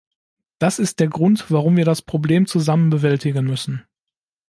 [0.57, 3.83] Das ist der Grund, warum wir das Problem zusammen bewältigen müssen.